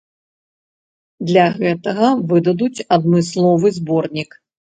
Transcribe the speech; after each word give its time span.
Для 1.31 1.43
гэтага 1.59 2.07
выдадуць 2.31 2.85
адмысловы 2.97 3.73
зборнік. 3.77 4.31